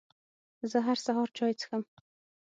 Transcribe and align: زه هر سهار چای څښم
زه 0.71 0.77
هر 0.87 0.97
سهار 1.05 1.29
چای 1.37 1.53
څښم 1.59 1.83